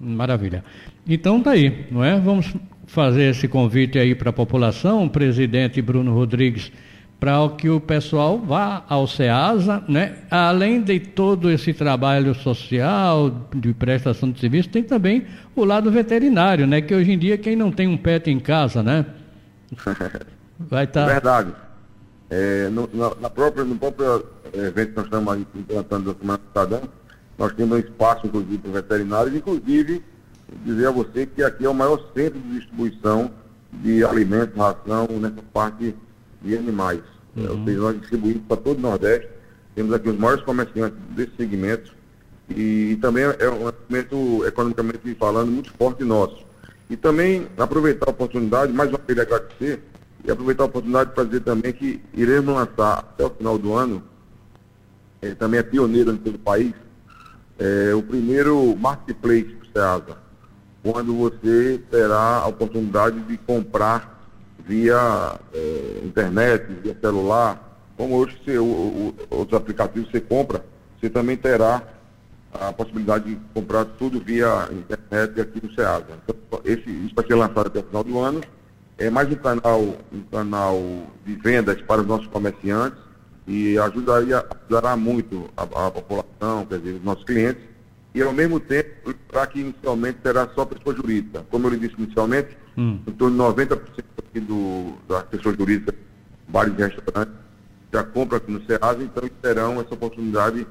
Maravilha. 0.00 0.64
Então 1.12 1.42
tá 1.42 1.50
aí, 1.50 1.86
não 1.90 2.04
é? 2.04 2.20
Vamos 2.20 2.54
fazer 2.86 3.30
esse 3.30 3.48
convite 3.48 3.98
aí 3.98 4.14
para 4.14 4.30
a 4.30 4.32
população, 4.32 5.06
o 5.06 5.10
presidente 5.10 5.82
Bruno 5.82 6.14
Rodrigues, 6.14 6.70
para 7.18 7.48
que 7.58 7.68
o 7.68 7.80
pessoal 7.80 8.38
vá 8.38 8.84
ao 8.88 9.08
SEASA, 9.08 9.82
né? 9.88 10.18
Além 10.30 10.80
de 10.80 11.00
todo 11.00 11.50
esse 11.50 11.74
trabalho 11.74 12.32
social, 12.32 13.48
de 13.52 13.74
prestação 13.74 14.30
de 14.30 14.38
serviço, 14.38 14.68
tem 14.68 14.84
também 14.84 15.26
o 15.56 15.64
lado 15.64 15.90
veterinário, 15.90 16.64
né? 16.64 16.80
Que 16.80 16.94
hoje 16.94 17.10
em 17.10 17.18
dia 17.18 17.36
quem 17.36 17.56
não 17.56 17.72
tem 17.72 17.88
um 17.88 17.96
pet 17.96 18.30
em 18.30 18.38
casa, 18.38 18.80
né? 18.80 19.04
Vai 20.60 20.84
estar. 20.84 21.06
Tá... 21.06 21.12
Verdade. 21.12 21.52
É, 22.30 22.68
no, 22.68 22.88
na, 22.94 23.12
na, 23.22 23.30
própria, 23.30 23.64
no 23.64 23.74
próprio 23.74 24.24
é, 24.54 24.58
evento 24.68 24.90
que 24.90 24.96
nós 24.96 25.04
estamos 25.06 25.38
implantando 25.56 26.14
da 26.14 26.20
Semana 26.20 26.40
Cidadã, 26.46 26.80
nós 27.36 27.52
temos 27.54 27.76
um 27.76 27.80
espaço, 27.80 28.28
inclusive, 28.28 28.58
para 28.58 28.70
veterinários, 28.70 29.34
inclusive 29.34 30.02
dizer 30.64 30.86
a 30.86 30.90
você 30.90 31.26
que 31.26 31.42
aqui 31.42 31.64
é 31.64 31.68
o 31.68 31.74
maior 31.74 31.98
centro 32.14 32.38
de 32.38 32.58
distribuição 32.58 33.30
de 33.72 34.04
alimentos, 34.04 34.56
ração, 34.56 35.06
nessa 35.20 35.42
parte 35.52 35.94
de 36.42 36.56
animais. 36.56 37.00
Uhum. 37.36 37.46
É, 37.46 37.50
ou 37.50 37.64
seja, 37.64 37.78
nós 37.80 38.00
distribuímos 38.00 38.42
para 38.48 38.56
todo 38.56 38.78
o 38.78 38.80
Nordeste, 38.80 39.28
temos 39.74 39.92
aqui 39.92 40.08
os 40.08 40.18
maiores 40.18 40.44
comerciantes 40.44 40.98
desse 41.10 41.32
segmento 41.36 41.94
e, 42.48 42.92
e 42.92 42.96
também 42.96 43.24
é 43.24 43.50
um 43.50 43.72
segmento, 43.88 44.44
economicamente 44.46 45.14
falando, 45.14 45.50
muito 45.50 45.72
forte 45.74 46.02
nosso. 46.04 46.44
E 46.88 46.96
também 46.96 47.46
aproveitar 47.56 48.08
a 48.08 48.10
oportunidade, 48.10 48.72
mais 48.72 48.90
uma 48.90 48.98
vez 49.06 49.18
agradecer, 49.18 49.80
e 50.24 50.30
aproveitar 50.30 50.64
a 50.64 50.66
oportunidade 50.66 51.12
para 51.14 51.24
dizer 51.24 51.40
também 51.40 51.72
que 51.72 52.02
iremos 52.12 52.54
lançar 52.54 52.98
até 52.98 53.24
o 53.24 53.30
final 53.30 53.56
do 53.56 53.74
ano, 53.74 54.02
é, 55.22 55.34
também 55.34 55.60
é 55.60 55.62
pioneiro 55.62 56.12
em 56.12 56.16
todo 56.16 56.34
o 56.34 56.38
país, 56.38 56.72
é, 57.58 57.94
o 57.94 58.02
primeiro 58.02 58.74
marketplace 58.76 59.44
do 59.44 59.66
SEASA, 59.72 60.18
quando 60.82 61.14
você 61.16 61.80
terá 61.90 62.38
a 62.38 62.46
oportunidade 62.46 63.20
de 63.20 63.36
comprar 63.38 64.18
via 64.66 65.38
é, 65.52 66.00
internet, 66.04 66.66
via 66.82 66.96
celular, 67.00 67.70
como 67.96 68.16
hoje 68.16 68.38
você, 68.42 68.58
o, 68.58 68.64
o, 68.64 69.14
outros 69.30 69.60
aplicativos 69.60 70.10
você 70.10 70.20
compra, 70.20 70.64
você 70.98 71.10
também 71.10 71.36
terá 71.36 71.82
a 72.52 72.72
possibilidade 72.72 73.24
de 73.24 73.40
comprar 73.54 73.84
tudo 73.84 74.20
via 74.20 74.68
internet 74.72 75.40
aqui 75.40 75.60
no 75.62 75.72
SEASA. 75.74 76.06
Então, 76.24 76.60
esse, 76.64 76.90
isso 76.90 77.14
vai 77.14 77.26
ser 77.26 77.34
lançado 77.34 77.66
até 77.66 77.80
o 77.80 77.82
final 77.84 78.04
do 78.04 78.18
ano. 78.18 78.40
É 78.98 79.08
mais 79.08 79.30
um 79.30 79.36
canal, 79.36 79.80
um 80.12 80.22
canal 80.30 80.80
de 81.24 81.34
vendas 81.36 81.80
para 81.82 82.00
os 82.00 82.06
nossos 82.06 82.26
comerciantes 82.26 82.98
e 83.46 83.78
ajudaria, 83.78 84.44
ajudará 84.50 84.96
muito 84.96 85.48
a, 85.56 85.62
a 85.62 85.90
população, 85.90 86.66
quer 86.66 86.78
dizer, 86.78 86.96
os 86.96 87.04
nossos 87.04 87.24
clientes, 87.24 87.62
e 88.14 88.22
ao 88.22 88.32
mesmo 88.32 88.58
tempo, 88.58 89.14
para 89.28 89.46
que 89.46 89.60
inicialmente 89.60 90.18
será 90.22 90.48
só 90.54 90.64
pessoa 90.64 90.94
jurídica. 90.94 91.44
Como 91.50 91.66
eu 91.66 91.70
lhe 91.72 91.78
disse 91.78 91.94
inicialmente, 92.00 92.56
hum. 92.76 92.98
em 93.06 93.12
torno 93.12 93.54
de 93.54 93.62
90% 93.62 93.80
aqui 94.18 94.40
do, 94.40 94.94
das 95.08 95.24
pessoas 95.24 95.56
jurídicas, 95.56 95.94
bares 96.48 96.74
e 96.76 96.82
restaurantes, 96.82 97.34
já 97.92 98.04
compram 98.04 98.38
aqui 98.38 98.50
no 98.50 98.64
SEASA, 98.64 99.02
então 99.02 99.28
terão 99.42 99.80
essa 99.80 99.94
oportunidade 99.94 100.66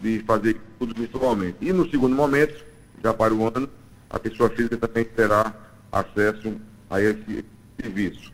de 0.00 0.20
fazer 0.26 0.60
tudo 0.78 0.94
virtualmente. 0.94 1.56
E 1.60 1.72
no 1.72 1.88
segundo 1.90 2.14
momento, 2.14 2.64
já 3.02 3.14
para 3.14 3.32
o 3.32 3.46
ano, 3.46 3.68
a 4.10 4.18
pessoa 4.18 4.50
física 4.50 4.76
também 4.76 5.04
terá 5.04 5.54
acesso 5.90 6.54
a 6.90 7.00
esse 7.00 7.44
serviço. 7.80 8.32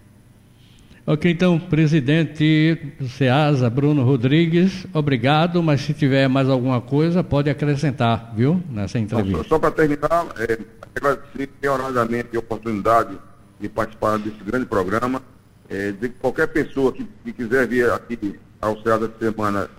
Ok, 1.11 1.31
então, 1.31 1.59
presidente 1.59 2.75
do 3.01 3.09
SEASA, 3.09 3.71
Bruno 3.71 4.05
Rodrigues, 4.05 4.87
obrigado, 4.93 5.63
mas 5.63 5.81
se 5.81 5.95
tiver 5.95 6.29
mais 6.29 6.51
alguma 6.51 6.83
coisa, 6.83 7.25
pode 7.25 7.49
acrescentar, 7.49 8.35
viu, 8.37 8.63
nessa 8.69 8.99
entrevista. 8.99 9.43
Só, 9.45 9.49
só 9.49 9.59
para 9.59 9.71
terminar, 9.71 10.27
é, 10.37 10.59
agradecer 10.95 11.47
prioradamente 11.59 12.37
a 12.37 12.41
oportunidade 12.41 13.19
de 13.59 13.71
participar 13.71 14.19
desse 14.19 14.37
grande 14.45 14.67
programa, 14.67 15.23
é, 15.71 15.93
de 15.93 16.11
qualquer 16.11 16.49
pessoa 16.49 16.93
que, 16.93 17.09
que 17.25 17.33
quiser 17.33 17.67
vir 17.67 17.91
aqui 17.91 18.39
ao 18.61 18.77
SEASA 18.83 19.07
essa 19.07 19.33
semana, 19.33 19.71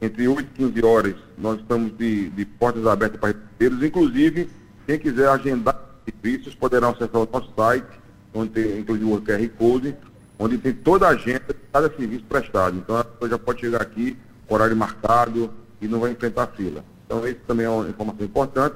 entre 0.00 0.26
8 0.26 0.40
e 0.40 0.70
15 0.70 0.86
horas, 0.86 1.14
nós 1.36 1.60
estamos 1.60 1.94
de, 1.98 2.30
de 2.30 2.46
portas 2.46 2.86
abertas 2.86 3.20
para 3.20 3.34
receber 3.58 3.86
inclusive, 3.86 4.48
quem 4.86 4.98
quiser 4.98 5.28
agendar 5.28 5.78
serviços, 6.06 6.54
poderá 6.54 6.88
acessar 6.88 7.20
o 7.20 7.28
nosso 7.30 7.52
site, 7.54 8.00
onde 8.32 8.52
tem 8.52 8.78
inclusive 8.78 9.12
o 9.12 9.20
QR 9.20 9.48
Code, 9.58 9.94
onde 10.42 10.58
tem 10.58 10.72
toda 10.72 11.06
a 11.06 11.10
agenda 11.10 11.46
de 11.48 11.60
cada 11.72 11.88
serviço 11.94 12.24
prestado. 12.24 12.76
Então 12.76 12.96
a 12.96 13.04
pessoa 13.04 13.30
já 13.30 13.38
pode 13.38 13.60
chegar 13.60 13.80
aqui, 13.80 14.16
horário 14.48 14.76
marcado, 14.76 15.50
e 15.80 15.86
não 15.86 16.00
vai 16.00 16.10
enfrentar 16.10 16.48
fila. 16.48 16.84
Então 17.06 17.26
isso 17.26 17.40
também 17.46 17.66
é 17.66 17.68
uma 17.68 17.88
informação 17.88 18.24
importante. 18.24 18.74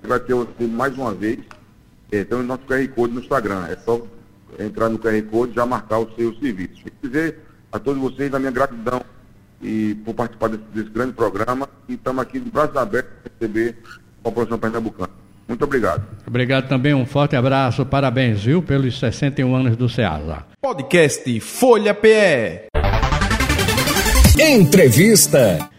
Você 0.00 0.06
vai 0.06 0.20
ter 0.20 0.34
mais 0.68 0.94
uma 0.96 1.14
vez, 1.14 1.38
tem 2.10 2.26
o 2.30 2.42
nosso 2.42 2.62
QR 2.66 2.86
Code 2.88 3.14
no 3.14 3.20
Instagram. 3.20 3.66
É 3.66 3.76
só 3.76 4.00
entrar 4.58 4.88
no 4.88 4.98
QR 4.98 5.20
Code 5.22 5.52
e 5.52 5.54
já 5.54 5.64
marcar 5.64 5.98
o 5.98 6.14
seu 6.14 6.34
serviço. 6.36 6.84
Quer 6.84 6.92
dizer 7.02 7.38
a 7.72 7.78
todos 7.78 8.00
vocês 8.00 8.32
a 8.34 8.38
minha 8.38 8.50
gratidão 8.50 9.02
e 9.62 9.94
por 10.04 10.14
participar 10.14 10.48
desse, 10.48 10.64
desse 10.74 10.90
grande 10.90 11.14
programa. 11.14 11.68
E 11.88 11.94
estamos 11.94 12.22
aqui 12.22 12.38
de 12.38 12.50
braços 12.50 12.76
abertos 12.76 13.12
para 13.22 13.32
receber 13.40 13.76
a 14.20 14.22
população 14.22 14.58
pernambucana. 14.58 15.10
Muito 15.48 15.64
obrigado. 15.64 16.04
Obrigado 16.26 16.68
também, 16.68 16.92
um 16.92 17.06
forte 17.06 17.36
abraço, 17.36 17.86
parabéns, 17.86 18.42
viu, 18.42 18.62
pelos 18.62 18.98
61 18.98 19.54
anos 19.54 19.76
do 19.76 19.88
SEASA. 19.88 20.55
Podcast 20.66 21.28
Folha 21.38 21.94
PE. 21.94 22.66
Entrevista. 24.36 25.70